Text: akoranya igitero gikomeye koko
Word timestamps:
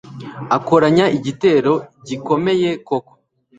akoranya 0.57 1.05
igitero 1.17 1.73
gikomeye 2.07 2.69
koko 2.87 3.13